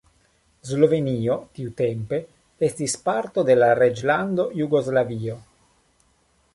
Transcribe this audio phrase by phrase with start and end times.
[0.69, 2.19] Slovenio tiutempe
[2.69, 5.41] estis parto de la Reĝlando Jugoslavio.